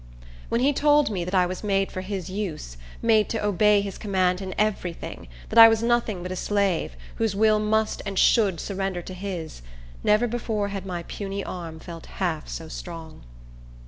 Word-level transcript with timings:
When 0.49 0.61
he 0.61 0.73
told 0.73 1.11
me 1.11 1.23
that 1.25 1.35
I 1.35 1.45
was 1.45 1.63
made 1.63 1.91
for 1.91 2.01
his 2.01 2.27
use, 2.27 2.75
made 3.03 3.29
to 3.29 3.45
obey 3.45 3.81
his 3.81 3.99
command 3.99 4.41
in 4.41 4.55
every 4.57 4.93
thing; 4.93 5.27
that 5.49 5.59
I 5.59 5.67
was 5.69 5.83
nothing 5.83 6.23
but 6.23 6.31
a 6.31 6.35
slave, 6.35 6.95
whose 7.17 7.35
will 7.35 7.59
must 7.59 8.01
and 8.03 8.17
should 8.17 8.59
surrender 8.59 9.03
to 9.03 9.13
his, 9.13 9.61
never 10.03 10.25
before 10.25 10.69
had 10.69 10.87
my 10.87 11.03
puny 11.03 11.43
arm 11.43 11.79
felt 11.79 12.07
half 12.17 12.49
so 12.49 12.67
strong. 12.67 13.21